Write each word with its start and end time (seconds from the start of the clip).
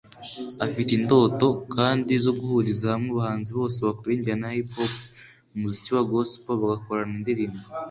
Afite 0.65 0.89
indoto 0.99 1.47
kandi 1.73 2.11
zo 2.23 2.31
guhuriza 2.39 2.85
hamwe 2.93 3.09
abahanzi 3.13 3.49
bose 3.59 3.77
bakora 3.87 4.13
injyana 4.17 4.45
ya 4.49 4.55
Hiphop 4.57 4.91
mu 5.51 5.57
muziki 5.63 5.89
wa 5.95 6.03
Gospel 6.11 6.55
bagakorana 6.61 7.13
indirimbo 7.19 7.59